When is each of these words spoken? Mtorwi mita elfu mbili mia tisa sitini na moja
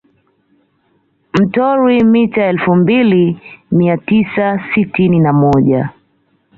Mtorwi 1.33 2.03
mita 2.03 2.45
elfu 2.45 2.75
mbili 2.75 3.39
mia 3.71 3.97
tisa 3.97 4.63
sitini 4.75 5.19
na 5.19 5.33
moja 5.33 5.89